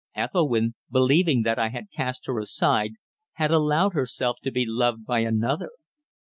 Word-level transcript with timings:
Ethelwynn, 0.15 0.73
believing 0.89 1.43
that 1.43 1.59
I 1.59 1.69
had 1.69 1.91
cast 1.95 2.25
her 2.25 2.39
aside, 2.39 2.93
had 3.33 3.51
allowed 3.51 3.93
herself 3.93 4.39
to 4.41 4.49
be 4.49 4.65
loved 4.65 5.05
by 5.05 5.19
another! 5.19 5.69